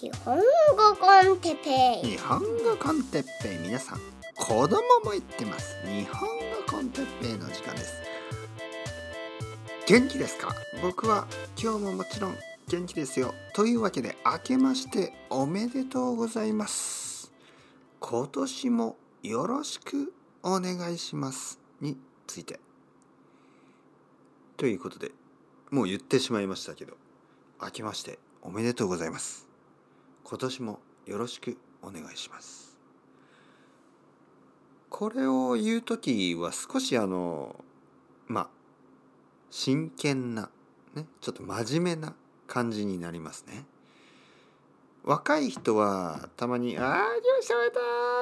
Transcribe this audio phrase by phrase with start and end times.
[0.00, 0.42] 日本語
[1.00, 2.10] コンテッペイ。
[2.12, 3.98] 日本語コンテッペイ皆さん。
[4.36, 6.36] 子供も言ってます日本語
[6.70, 7.94] コンテッペイの時間です
[9.88, 10.54] 元気ですか？
[10.82, 11.26] 僕は
[11.60, 12.36] 今日ももちろん
[12.68, 13.34] 元気ですよ。
[13.54, 17.32] というわけで明けましておめでとうございます。
[17.98, 21.96] 今年もよろしくお願いしますに
[22.28, 22.60] ついて。
[24.56, 25.10] ということで
[25.72, 26.92] もう言ってしまいましたけど
[27.60, 29.47] 明けましておめでとうございます。
[30.28, 32.76] 今年もよろしくお願いします
[34.90, 37.56] これを言う時は少しあの
[38.26, 38.48] まあ
[39.50, 40.50] 真剣な、
[40.94, 42.14] ね、ちょっと真面目な
[42.46, 43.64] 感じになりますね
[45.02, 47.80] 若い人はたまに「ああ上司だ!」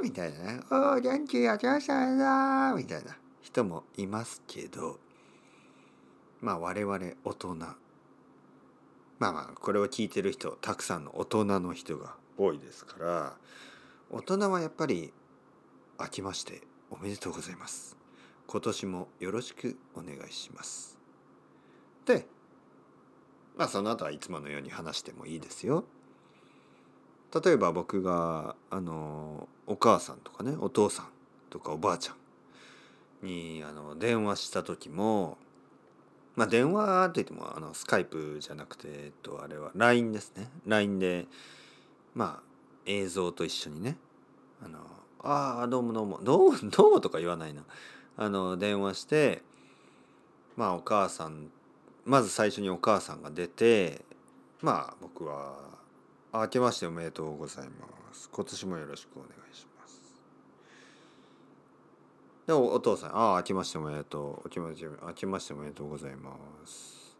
[0.00, 5.00] みたいなね「おお元気や上司だ!」みたいな人もいますけど
[6.40, 7.56] まあ我々大人
[9.18, 13.36] まあまあこれを聞いてる人たくさんの大人の人が多いですから
[14.10, 15.12] 大人はやっぱり
[16.00, 17.96] 明けましておめでとうございます。
[18.46, 20.96] 今年もよろしくお願いします。
[22.06, 22.26] で
[23.56, 25.84] まあその後はいつものように話してもいいですよ。
[27.44, 31.06] 例えば僕があのお母さんとかねお父さん
[31.50, 32.12] とかおばあちゃ
[33.22, 35.36] んにあの電話した時も
[36.38, 40.48] まあ電話って言ってもあのスカイプじゃなくて、えっと、あれは LINE ですね。
[40.68, 41.26] LINE で
[42.14, 42.42] まあ
[42.86, 43.96] 映像と一緒にね
[44.62, 44.78] あの
[45.18, 47.64] ああどうもどうもどうも どうもとか言わないな。
[48.16, 49.42] あの電話して
[50.54, 51.50] まあお母さん
[52.04, 54.04] まず最初にお母さんが出て
[54.62, 55.58] まあ僕は
[56.32, 58.30] 「明けましておめでとうございます。
[58.30, 59.77] 今年もよろしくお願いします」
[62.48, 64.48] でお父さん「ああ明けましておめでとう。
[64.48, 67.14] 明けまして明けましておめでとうございます」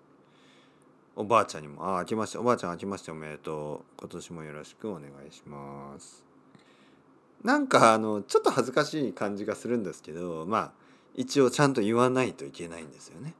[1.14, 4.00] おばあちゃんにも「ああ明けましておばあちゃん明けましておめでとう。
[4.00, 6.24] 今年もよろしくお願いします」
[7.44, 10.72] なんかあのちょっと恥ずかしい感じがするんですけどまあ
[11.14, 13.34] 一応ちゃんと言わないといけないんですよね。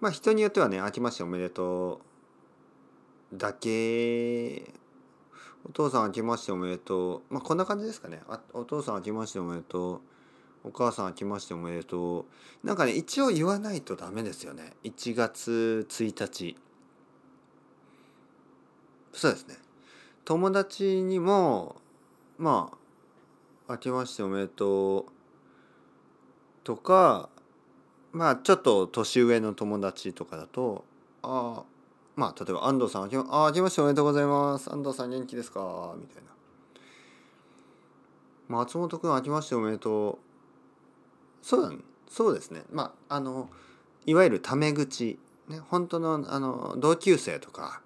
[0.00, 2.00] まあ人によってはね「明けましておめでと
[3.34, 4.72] う」だけ
[5.68, 7.34] お父さん明けましておめでとう。
[7.34, 8.22] まあこんな感じですかね。
[8.28, 10.00] あお父さん明けましておめでとう。
[10.68, 12.26] お母さん明けましておめでと
[12.62, 12.66] う。
[12.66, 14.74] なんかね一応言わないとダメですよね。
[14.84, 16.56] 1月1日。
[19.12, 19.56] そうですね。
[20.24, 21.76] 友達にも
[22.38, 22.70] ま
[23.68, 25.12] あ明けましておめでとう。
[26.62, 27.28] とか
[28.12, 30.84] まあちょっと年上の友達とかだと
[31.22, 31.75] ああ
[32.16, 34.72] まあ例えば安藤さんああけましておめでとうございます。
[34.72, 35.94] 安藤さん元気ですか？
[35.96, 36.30] みたいな。
[38.48, 40.18] 松本君明けましておめでとう。
[41.42, 41.72] そうだ
[42.08, 42.62] そうですね。
[42.72, 43.50] まああの
[44.06, 45.18] いわゆるタメ口。
[45.48, 47.80] ね本当のあの同級生とか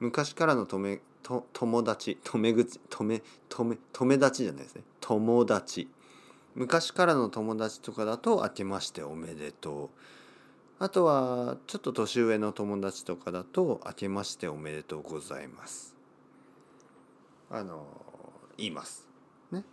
[0.00, 4.82] 昔からのとめと友達とめ口とめとめ友達じゃないですね。
[5.00, 5.88] 友達。
[6.54, 9.98] 昔からの友達とかだと「明けましておめでとう」
[10.84, 15.96] あとはちょっと年上の友達とかだと「明けましておめでとうございます」
[17.48, 17.86] あの
[18.58, 19.08] 言います。
[19.50, 19.64] ね。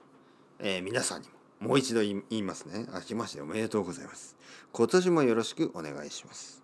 [0.59, 1.27] えー、皆さんに
[1.59, 4.37] ももう一度言いますね「明けましておめでとうございます」
[4.71, 6.63] 今年もよろしくお願いします。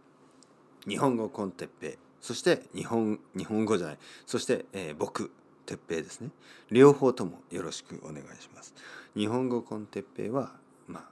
[0.87, 1.97] 日本語コンテッペイ。
[2.21, 3.99] そして日本日本語じゃない。
[4.25, 5.29] そして、えー、僕
[5.65, 6.29] 鉄平ですね。
[6.71, 8.73] 両方ともよろしくお願いします。
[9.13, 10.55] 日本語コンテッペイは
[10.87, 11.03] まあ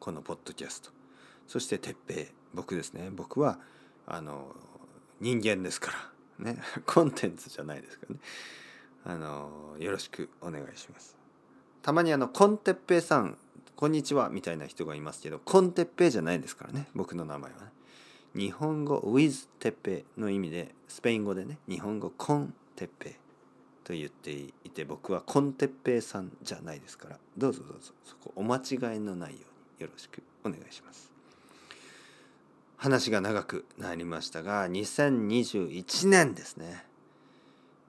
[0.00, 0.97] このポッドキャスト。
[1.48, 3.10] そしてテッペイ僕ですね。
[3.10, 3.58] 僕は
[4.06, 4.54] あの
[5.20, 5.92] 人間ですか
[6.38, 6.44] ら。
[6.52, 6.62] ね。
[6.86, 8.20] コンテンツじゃないですからね。
[9.04, 11.16] あのよろしくお願いします。
[11.82, 13.38] たまにあの con テッペイさん
[13.76, 16.88] こんにちはみたいな人がいますけど con テッペイじゃないですからね。
[16.94, 17.72] 僕の名前はね。
[18.34, 21.58] 日本語 with テッペイの意味でスペイン語でね。
[21.66, 23.12] 日本語 con テッペイ
[23.84, 27.18] と言っていて僕は con テッペイさんじゃないですから。
[27.38, 27.92] どうぞどうぞ。
[28.04, 29.38] そこお間違いのないよ
[29.78, 31.17] うによろしくお願いします。
[32.78, 36.84] 話が長くなりましたが2021年ですね、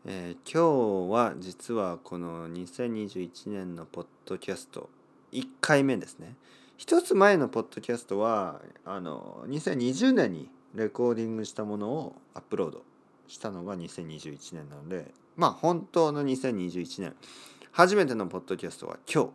[0.04, 4.90] えー、今日は実はこの2021年のポッドキャスト
[5.32, 6.36] 1回目ですね。
[6.76, 12.82] 一つ前のポッドキャストはあの2020年にレコーディングしたものをアップロード
[13.28, 17.16] したのが2021年なのでまあ本当の2021年。
[17.72, 19.26] 初めてのポッドキャストは今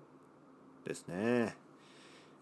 [0.85, 1.55] 日ですね。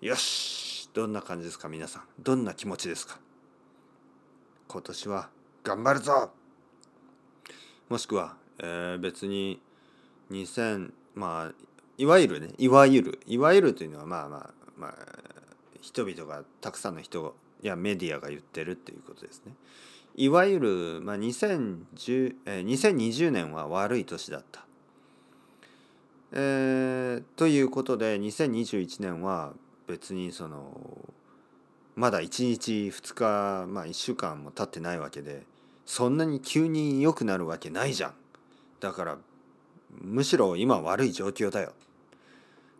[0.01, 0.72] よし。
[0.95, 2.03] どんな感じですか皆さん。
[2.21, 3.19] どんな気持ちですか。
[4.69, 5.31] 今年は
[5.65, 6.31] 頑張るぞ。
[7.89, 9.61] もしくは、えー、別に
[10.31, 11.65] 2000まあ
[11.97, 14.95] いわゆるねいわゆるいわゆるというのはまあまあまあ
[15.81, 19.55] 人々がたくさんの人やメディアが言ってるっていうことですね。
[20.15, 24.67] いわゆる、まあ、2010えー2020年は悪い年だった。
[26.33, 29.55] えーということで2021年は
[29.93, 30.73] 別にその
[31.97, 35.43] まだ1日2日まあ1週間も経ってないわけで
[35.85, 38.15] そんなに急に良くなるわけないじゃん。
[38.81, 39.19] だから
[40.01, 41.75] むしろ今悪い状況だよ。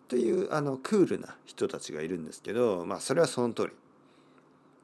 [0.09, 3.73] というあのクールな人たちがいるんですけどまあそれはその通り。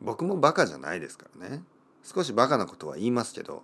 [0.02, 1.62] 僕もバカじゃないですからね。
[2.04, 3.62] 少しバカなことは言いますけど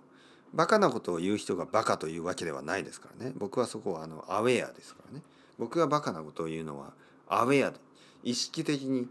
[0.53, 3.31] バカなことを言う人がバカというわけではないですからね。
[3.37, 5.23] 僕はそこはあのアウェアですからね。
[5.59, 6.93] 僕がバカなことを言うのは
[7.27, 7.85] アウェアで。
[8.25, 9.07] 意識的に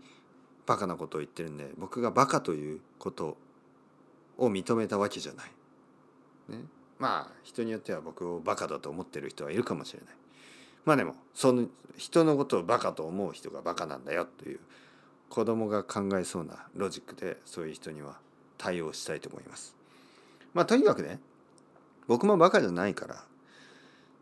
[0.67, 3.39] バカなことを言ってるんで僕がバカということ
[4.37, 5.47] を認めたわけじゃない。
[6.49, 6.65] ね、
[6.99, 10.17] まあ人によっては僕をバカだと思ってる人はいるかもしれない。
[10.85, 14.61] まあでもその人のことをバカと思う人がバカなんだよという
[15.31, 18.19] 子供が考えそうなロジックでそういう人には
[18.59, 19.77] 対応したいと思います。
[20.53, 21.21] まあとにかくね
[22.09, 23.25] 僕もバカじゃないから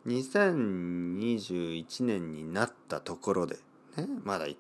[0.07, 3.57] 2021年になったところで
[3.97, 4.57] ねまだ1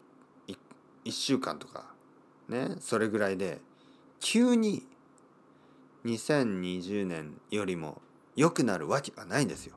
[1.10, 1.86] 週間とか
[2.48, 3.60] ねそれぐらいで
[4.20, 4.86] 急に
[6.04, 8.00] 2020年よりも
[8.36, 9.76] 良くなるわけがないんですよ。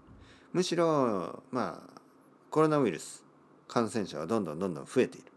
[0.54, 2.01] むしろまあ
[2.50, 3.24] コロナウイルス
[3.68, 5.31] 感染者はどんどんどんどん増えている。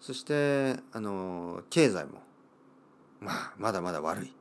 [0.00, 2.22] そしてあの経済も
[3.20, 4.32] まあまだまだ悪い。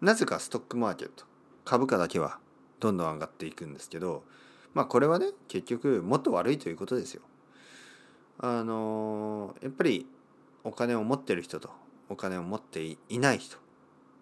[0.00, 1.24] なぜかストックマーケット
[1.64, 2.38] 株価だけは
[2.80, 4.22] どんどん上がっていくんですけど
[4.74, 7.22] まあこれはね結局もっと悪いということですよ。
[8.38, 10.06] あのやっぱり
[10.64, 11.70] お金を持ってる人と
[12.08, 13.56] お金を持っていない人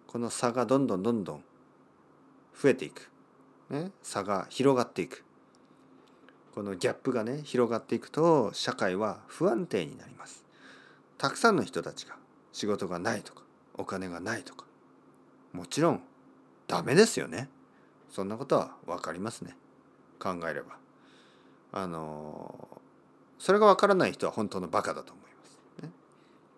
[0.07, 1.43] この差がどんどんどんどん
[2.59, 3.09] 増えていく、
[3.69, 5.23] ね、差が広がっていく。
[6.53, 10.45] このギャップがね広がっていくと社会は不安定になります。
[11.17, 12.15] たくさんの人たちが
[12.51, 13.41] 仕事がないとか
[13.73, 14.65] お金がないとか
[15.51, 16.03] もちろん
[16.67, 17.49] ダメですよね。
[18.11, 19.57] そんなことは分かりますね。
[20.19, 20.77] 考えれば。
[21.71, 22.82] あの
[23.39, 25.91] それが分からない人は本当のバカだと思います、ね、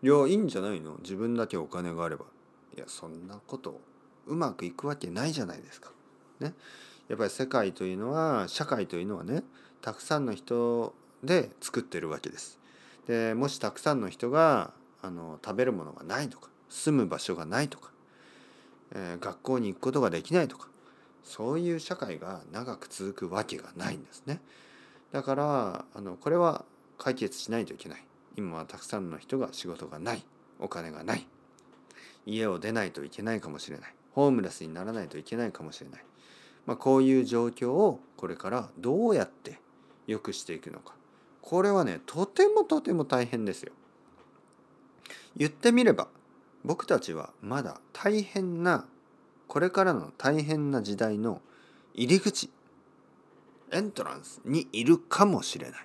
[0.03, 0.97] いやいいんじゃないの？
[1.01, 2.25] 自分だけお金があれば
[2.75, 3.79] いやそんなこと
[4.27, 5.91] うまくいくわけないじゃないですか。
[6.39, 6.53] ね、
[7.07, 9.43] やっぱり世界というのは社会というのはね
[9.81, 10.93] たくさんの人
[11.23, 12.59] で作ってるわけです。
[13.07, 17.91] でもしたくさんの人があの食べるものがないとか住む場所がないとか、
[18.93, 20.67] えー、学校に行くことができないとか
[21.23, 24.41] そういう社会が長く続くわけがないんですね。
[25.15, 26.65] だからあのこれは
[26.97, 28.03] 解決しないといけない。
[28.35, 30.25] 今はたくさんの人が仕事がない。
[30.59, 31.25] お金がない。
[32.25, 33.95] 家を出ないといけないかもしれない。
[34.11, 36.03] ホームレスにならないといけないかもしれない、
[36.65, 39.57] まあ、こういう状況をこれからどうやって
[40.05, 40.95] 良くしていくのか。
[41.41, 43.71] これはねとてもとても大変ですよ。
[45.37, 46.09] 言ってみれば
[46.65, 48.85] 僕たちはまだ大変な
[49.47, 51.41] これからの大変な時代の
[51.93, 52.49] 入り口
[53.71, 55.79] エントランスにいるかもしれない。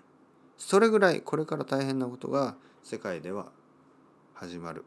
[0.58, 3.46] それぐらいこれから大変なことが世界では
[4.34, 4.84] 始まる。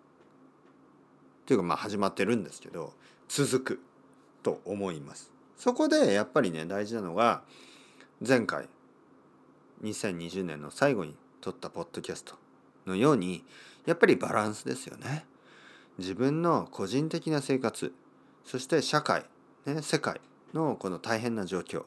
[1.45, 2.93] というかまあ始まってるんですけど
[3.27, 3.79] 続く
[4.43, 5.31] と思います。
[5.57, 7.43] そこでやっぱりね大事なのが
[8.25, 8.67] 前回
[9.83, 12.35] 2020年の最後に撮ったポッドキャスト
[12.85, 13.43] のように
[13.85, 15.25] やっぱりバランスですよね。
[15.97, 17.93] 自分の個人的な生活
[18.45, 19.25] そして社会、
[19.65, 20.19] ね、世界
[20.53, 21.83] のこの大変な状況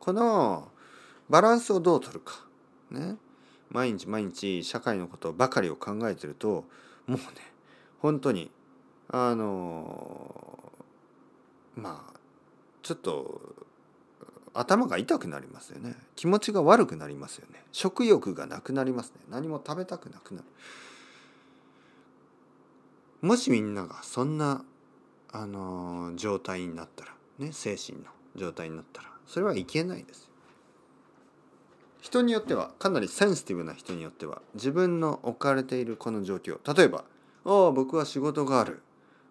[0.00, 0.68] この
[1.28, 2.44] バランスをどう取るか。
[2.90, 3.16] ね。
[3.70, 6.64] 毎日毎日社会のことばかりを考えてると
[7.06, 7.18] もうね
[8.00, 8.50] 本当に
[9.08, 10.72] あの
[11.76, 12.18] まあ
[12.82, 13.40] ちょっと
[14.52, 15.94] 頭が痛くなりますよね。
[16.16, 17.62] 気持ちが悪くなりますよね。
[17.70, 19.20] 食欲がなくなりますね。
[19.30, 20.46] 何も食べたくなくなる。
[23.20, 24.64] もしみんながそんな
[25.30, 30.28] あの状態になったらね精神の状態になったらそれはいけないです。
[32.00, 37.04] 人によってはかなりセンシティブな人によっては自分の置かれているこの状況例えば
[37.46, 38.82] 「ああ僕は仕事がある。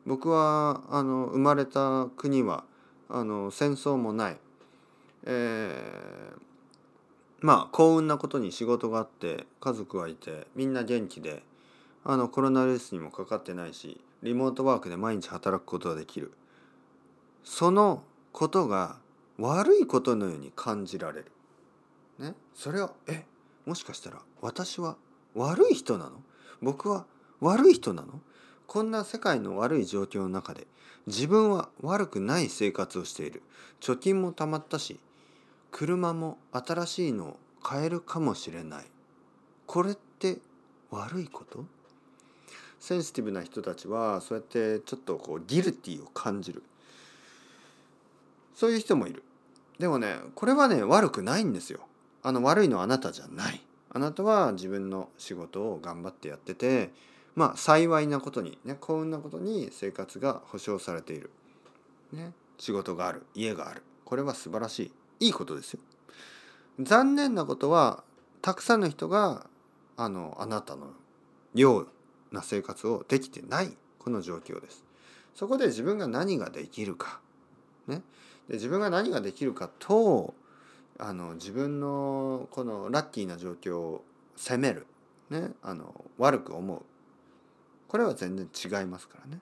[0.05, 2.63] 僕はあの生まれた国は
[3.09, 4.37] あの戦争もない、
[5.25, 6.39] えー、
[7.41, 11.43] まあ幸運なことに仕事があって家族はいてみんな元気で
[12.05, 16.31] あのコロナウイルスにもかかってないしリモートワークで毎日働くことができる。
[17.43, 18.97] そのことが
[19.39, 21.31] 悪いことのように感じられる。
[22.19, 23.25] ね、それはえ？
[23.65, 24.97] もしかしたら私は
[25.33, 26.21] 悪い人なの？
[26.61, 27.05] 僕は
[27.39, 28.19] 悪い人なの？
[28.67, 30.67] こんな世界の悪い状況の中で
[31.07, 33.41] 自分は悪くない生活をしている。
[33.79, 34.99] 貯金もたまったし
[35.71, 38.85] 車も新しいのを買えるかもしれない。
[39.65, 40.39] これって
[40.91, 41.63] 悪いこと？
[42.79, 46.63] センシティブな人たちはそうやってちょっとこうギルティを感じる。
[48.53, 49.23] そういう人もいる。
[49.79, 51.79] でもねこれはね悪くないんですよ。
[52.21, 53.61] あの悪いのはあなたじゃない。
[53.91, 56.91] あなたは自分の仕事を頑張ってやってて
[57.35, 61.31] まあ幸いなことにね幸運なことに生活が保障されている、
[62.11, 63.81] ね、仕事がある家がある。
[64.05, 65.27] これは素晴らしい。
[65.27, 65.79] いいことですよ。
[66.79, 68.03] 残念なことは
[68.41, 69.47] たくさんの人が
[69.97, 70.87] あのあなたの
[71.53, 71.87] よう
[72.31, 74.83] な生活をできてないこの状況です。
[75.35, 77.19] そこで自分が何ができるか。
[77.87, 78.01] ね。
[78.49, 80.33] で自分が何ができるかと
[80.97, 84.03] あの自分のこのラッキーな状況を
[84.35, 84.85] 責める、
[85.29, 86.81] ね、あの悪く思う
[87.87, 89.39] これは全然違いますからね。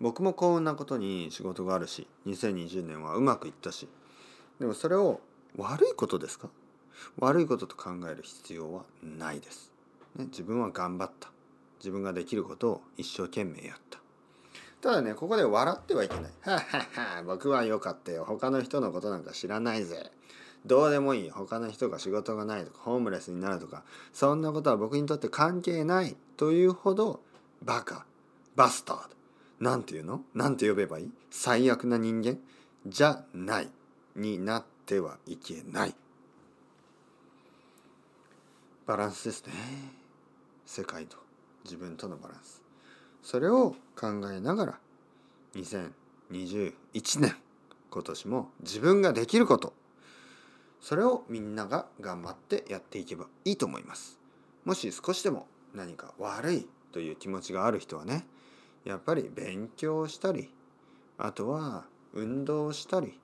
[0.00, 3.86] 僕も幸運なことに仕事があるし2020年はうまくいったし
[4.58, 5.20] でもそれを
[5.56, 6.48] 悪いことですか？
[7.18, 9.72] 悪いことと考える必要はないです。
[10.16, 11.30] ね、自分は頑張った。
[11.78, 13.99] 自分ができることを一生懸命やった。
[14.80, 16.32] ただねここで笑ってはいけない。
[16.42, 18.24] ははは僕は良かったよ。
[18.24, 20.10] 他の人のことなんか知らないぜ。
[20.66, 21.30] どうでもいい。
[21.30, 26.16] 他の人が仕事がないとかホームレスになるとかそんなことは僕にとって関係ない。
[26.36, 27.20] というほど
[27.62, 28.06] バカ。
[28.56, 29.16] バスタード。
[29.60, 30.24] なんていうの？
[30.34, 31.12] なんて呼べばいい？
[31.30, 32.38] 最悪な人間？
[32.86, 33.70] じゃない。
[34.16, 35.94] になってはいけない。
[38.86, 39.52] バランスですね。
[40.66, 41.18] 世界と
[41.64, 42.59] 自分とのバランス。
[43.30, 44.78] それを考えながら
[45.54, 46.72] 2021
[47.20, 47.36] 年
[47.88, 49.72] 今年も自分ができること
[50.80, 54.18] それをみんなが頑張ってやっていけばいいと思います。
[54.64, 55.46] もし少しでも
[55.76, 58.26] 何か悪いという気持ちがある人はね
[58.84, 60.50] やっぱり勉強したり
[61.16, 63.16] あとは運動したり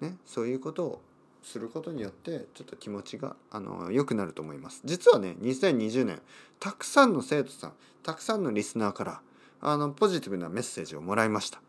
[0.00, 1.02] ねそういうことを
[1.42, 4.82] することによってちょっと気持ちがあの良くなると思います。
[4.84, 6.22] 実はね2020年
[6.60, 7.72] たくさんの生徒さん
[8.04, 9.20] たくさんのリスナーから
[9.62, 11.60] あのポジティブなメッセージをもらいました。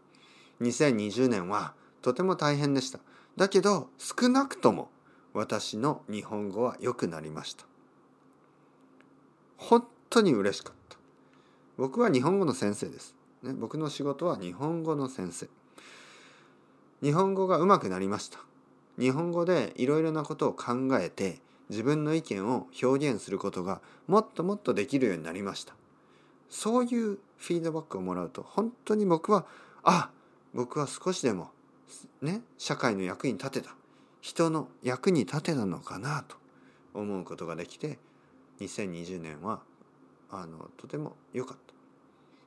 [0.61, 2.99] 2020年はとても大変でした。
[3.37, 4.89] だけど少なくとも
[5.33, 7.65] 私の日本語は良くなりました。
[9.57, 10.97] 本当に嬉しかった。
[11.77, 15.47] 僕は日本語の先生です、ね、僕の仕事は日本語の先生。
[17.03, 18.39] 日本語が上手くなりました。
[18.99, 25.75] 日本語でいろいろなことを考えて自分の意見を表現することがもっともっとできるようになりました。
[26.53, 29.47] そういうフィードバックをもらうと本当に僕は
[29.81, 30.11] あ
[30.53, 31.49] 僕は少しでも
[32.21, 33.75] ね社会の役に立てた。
[34.21, 36.37] 人の役に立てたのかなと
[36.93, 37.97] 思うことができて
[38.61, 39.61] 2020年は
[40.29, 41.57] あのとても良かっ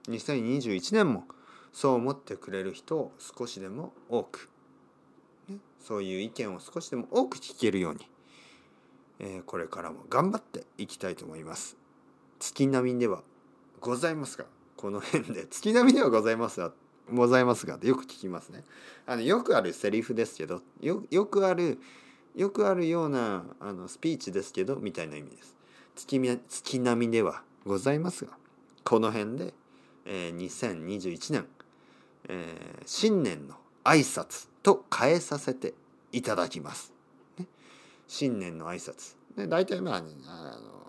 [0.07, 0.11] た。
[0.13, 1.25] 2021年も
[1.73, 4.49] そう思ってくれる人を少しでも多く、
[5.49, 8.09] ね、そういう意見を少しでも多く聞けるように、
[9.19, 11.77] えー、これからも頑張っていきたいと思います。
[12.39, 13.23] 月並みでは
[13.81, 15.47] ございますがこの辺で。
[15.47, 16.73] 月並みではございますが
[17.13, 18.65] ございますがってよく聞きますね。
[19.07, 21.79] あのよくあるセリフですけどよよくある
[22.35, 25.57] よくあるようなあのスピーチですけどみたいな意味です。
[25.95, 28.33] 月月並みではございますが
[28.85, 29.55] この辺で、
[30.05, 31.47] えー、2021年、
[32.29, 35.75] えー、新年の挨拶と変えさせて
[36.13, 36.93] いただきます、
[37.39, 37.47] ね、
[38.07, 39.17] 新年の挨拶。
[39.37, 40.86] で大体まあ、あの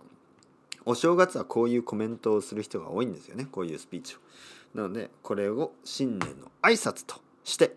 [0.90, 4.20] お正月はこういうコメントをする人が多いんですよねこういうスピーチを。
[4.74, 7.76] なのでこれを新年の挨拶として、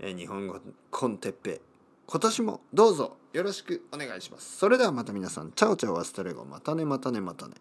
[0.00, 0.58] え日本語
[0.90, 1.60] コンテッペ
[2.06, 4.56] 今年もどうぞよろしくお願いします。
[4.56, 7.54] それではまた皆さんチャオチャオアストレゴまたねまたねまたね。